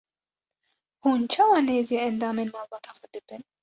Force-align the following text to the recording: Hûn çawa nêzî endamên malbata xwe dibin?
Hûn 1.03 1.21
çawa 1.31 1.59
nêzî 1.67 1.97
endamên 2.07 2.49
malbata 2.53 2.91
xwe 2.97 3.07
dibin? 3.13 3.41